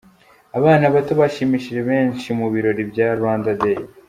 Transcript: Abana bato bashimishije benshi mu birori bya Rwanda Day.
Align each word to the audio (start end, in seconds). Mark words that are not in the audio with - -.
Abana 0.57 0.85
bato 0.95 1.13
bashimishije 1.21 1.81
benshi 1.89 2.27
mu 2.39 2.47
birori 2.53 2.83
bya 2.91 3.07
Rwanda 3.19 3.51
Day. 3.61 3.79